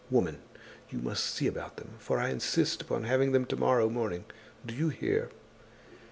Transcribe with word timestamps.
Woman, 0.09 0.39
you 0.89 0.97
must 0.97 1.23
see 1.25 1.45
about 1.45 1.77
them, 1.77 1.89
for 1.99 2.17
I 2.17 2.29
insist 2.29 2.81
upon 2.81 3.03
having 3.03 3.33
them 3.33 3.45
to 3.45 3.55
morrow 3.55 3.87
morning, 3.87 4.25
do 4.65 4.73
you 4.73 4.89
hear?" 4.89 5.29